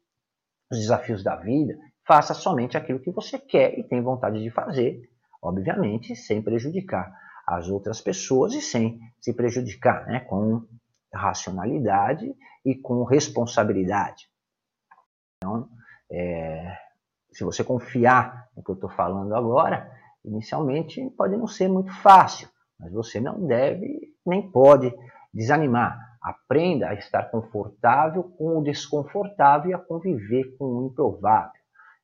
os 0.71 0.79
desafios 0.79 1.23
da 1.23 1.37
vida, 1.37 1.77
faça 2.07 2.35
somente 2.35 2.77
aquilo 2.77 3.01
que 3.01 3.11
você 3.11 3.39
quer 3.39 3.79
e 3.79 3.83
tem 3.83 4.01
vontade 4.01 4.41
de 4.41 4.51
fazer, 4.51 5.11
obviamente 5.43 6.15
sem 6.15 6.41
prejudicar 6.41 7.13
as 7.47 7.69
outras 7.69 8.01
pessoas 8.01 8.55
e 8.55 8.61
sem 8.61 9.01
se 9.21 9.35
prejudicar, 9.35 10.07
né, 10.07 10.21
com 10.21 10.65
racionalidade 11.13 12.33
e 12.65 12.77
com 12.77 13.03
responsabilidade. 13.03 14.30
Então, 15.43 15.71
é, 16.13 16.77
se 17.33 17.43
você 17.45 17.65
confiar 17.65 18.51
no 18.55 18.63
que 18.63 18.71
eu 18.71 18.75
estou 18.75 18.91
falando 18.91 19.35
agora, 19.35 19.91
inicialmente 20.23 21.03
pode 21.17 21.35
não 21.35 21.47
ser 21.47 21.67
muito 21.67 21.91
fácil, 22.03 22.47
mas 22.79 22.93
você 22.93 23.19
não 23.19 23.47
deve 23.47 24.15
nem 24.27 24.51
pode 24.51 24.95
desanimar. 25.33 25.99
Aprenda 26.23 26.91
a 26.91 26.95
estar 26.95 27.31
confortável 27.31 28.23
com 28.23 28.59
o 28.59 28.63
desconfortável 28.63 29.71
e 29.71 29.75
a 29.75 29.79
conviver 29.79 30.55
com 30.59 30.67
o 30.67 30.87
improvável. 30.89 31.59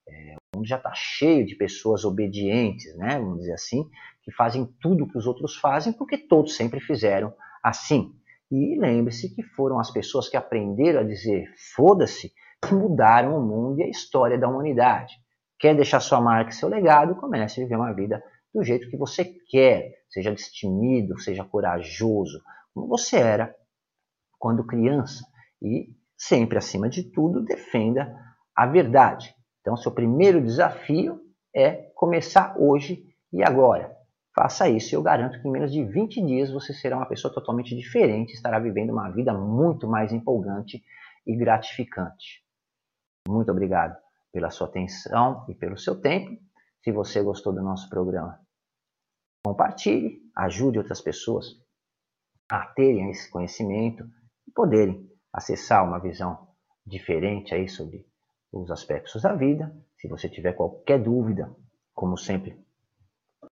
É, 0.08 0.36
o 0.54 0.56
mundo 0.56 0.66
já 0.66 0.78
está 0.78 0.94
cheio 0.94 1.44
de 1.44 1.54
pessoas 1.56 2.06
obedientes, 2.06 2.96
né, 2.96 3.18
vamos 3.18 3.40
dizer 3.40 3.52
assim, 3.52 3.84
que 4.22 4.32
fazem 4.32 4.64
tudo 4.80 5.04
o 5.04 5.08
que 5.08 5.18
os 5.18 5.26
outros 5.26 5.56
fazem 5.56 5.92
porque 5.92 6.16
todos 6.16 6.56
sempre 6.56 6.80
fizeram 6.80 7.34
assim. 7.62 8.14
E 8.50 8.78
lembre-se 8.78 9.34
que 9.34 9.42
foram 9.42 9.78
as 9.78 9.90
pessoas 9.90 10.26
que 10.26 10.38
aprenderam 10.38 11.00
a 11.00 11.04
dizer 11.04 11.52
foda-se 11.74 12.32
que 12.64 12.74
mudaram 12.74 13.36
o 13.38 13.42
mundo 13.42 13.80
e 13.80 13.84
a 13.84 13.88
história 13.88 14.38
da 14.38 14.48
humanidade. 14.48 15.14
Quer 15.58 15.74
deixar 15.74 16.00
sua 16.00 16.20
marca 16.20 16.50
e 16.50 16.54
seu 16.54 16.68
legado? 16.68 17.16
Comece 17.16 17.60
a 17.60 17.64
viver 17.64 17.76
uma 17.76 17.92
vida 17.92 18.22
do 18.54 18.62
jeito 18.62 18.88
que 18.90 18.96
você 18.96 19.24
quer. 19.48 19.92
Seja 20.08 20.32
destemido, 20.32 21.18
seja 21.20 21.44
corajoso, 21.44 22.40
como 22.74 22.88
você 22.88 23.16
era 23.16 23.54
quando 24.38 24.66
criança. 24.66 25.24
E 25.62 25.88
sempre, 26.16 26.58
acima 26.58 26.88
de 26.88 27.04
tudo, 27.10 27.44
defenda 27.44 28.14
a 28.54 28.66
verdade. 28.66 29.34
Então, 29.60 29.76
seu 29.76 29.92
primeiro 29.92 30.40
desafio 30.40 31.20
é 31.54 31.90
começar 31.94 32.54
hoje 32.58 33.04
e 33.32 33.42
agora. 33.42 33.94
Faça 34.34 34.68
isso 34.68 34.94
e 34.94 34.96
eu 34.96 35.02
garanto 35.02 35.40
que 35.40 35.48
em 35.48 35.50
menos 35.50 35.72
de 35.72 35.82
20 35.82 36.24
dias 36.24 36.52
você 36.52 36.74
será 36.74 36.96
uma 36.98 37.08
pessoa 37.08 37.32
totalmente 37.32 37.74
diferente, 37.74 38.34
estará 38.34 38.58
vivendo 38.58 38.90
uma 38.90 39.10
vida 39.10 39.32
muito 39.32 39.88
mais 39.88 40.12
empolgante 40.12 40.82
e 41.26 41.34
gratificante. 41.34 42.45
Muito 43.26 43.50
obrigado 43.50 43.96
pela 44.32 44.50
sua 44.50 44.66
atenção 44.66 45.44
e 45.48 45.54
pelo 45.54 45.78
seu 45.78 46.00
tempo. 46.00 46.40
Se 46.82 46.92
você 46.92 47.22
gostou 47.22 47.52
do 47.52 47.62
nosso 47.62 47.88
programa, 47.88 48.40
compartilhe, 49.44 50.20
ajude 50.36 50.78
outras 50.78 51.00
pessoas 51.00 51.46
a 52.48 52.64
terem 52.66 53.10
esse 53.10 53.30
conhecimento 53.30 54.04
e 54.46 54.52
poderem 54.52 55.10
acessar 55.32 55.84
uma 55.84 55.98
visão 55.98 56.48
diferente 56.86 57.54
aí 57.54 57.68
sobre 57.68 58.06
os 58.52 58.70
aspectos 58.70 59.22
da 59.22 59.34
vida. 59.34 59.74
Se 59.98 60.08
você 60.08 60.28
tiver 60.28 60.52
qualquer 60.52 61.02
dúvida, 61.02 61.54
como 61.92 62.16
sempre, 62.16 62.64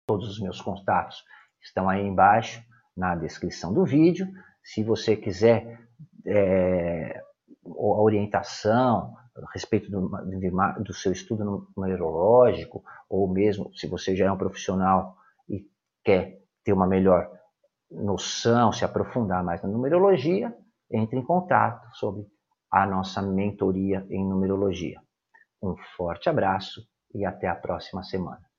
todos 0.06 0.28
os 0.28 0.40
meus 0.40 0.60
contatos 0.60 1.24
estão 1.60 1.88
aí 1.88 2.02
embaixo 2.02 2.62
na 2.96 3.14
descrição 3.14 3.72
do 3.72 3.84
vídeo. 3.84 4.28
Se 4.62 4.82
você 4.82 5.16
quiser 5.16 5.80
é, 6.26 7.22
orientação, 7.64 9.16
a 9.36 9.52
respeito 9.52 9.90
do, 9.90 10.08
do 10.80 10.92
seu 10.92 11.12
estudo 11.12 11.68
numerológico, 11.76 12.84
ou 13.08 13.28
mesmo 13.28 13.74
se 13.74 13.86
você 13.86 14.14
já 14.14 14.26
é 14.26 14.32
um 14.32 14.36
profissional 14.36 15.16
e 15.48 15.66
quer 16.04 16.40
ter 16.64 16.72
uma 16.72 16.86
melhor 16.86 17.30
noção, 17.90 18.72
se 18.72 18.84
aprofundar 18.84 19.42
mais 19.42 19.62
na 19.62 19.68
numerologia, 19.68 20.54
entre 20.90 21.18
em 21.18 21.24
contato 21.24 21.88
sobre 21.96 22.26
a 22.70 22.86
nossa 22.86 23.20
mentoria 23.22 24.06
em 24.10 24.26
numerologia. 24.26 25.00
Um 25.62 25.76
forte 25.96 26.28
abraço 26.28 26.82
e 27.14 27.24
até 27.24 27.48
a 27.48 27.54
próxima 27.54 28.02
semana. 28.02 28.51